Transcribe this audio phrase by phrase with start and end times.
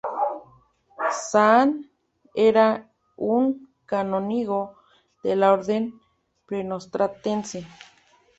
[1.29, 1.83] Zahn
[2.33, 4.75] era un canónigo
[5.21, 6.01] de la orden
[6.47, 7.67] premonstratense.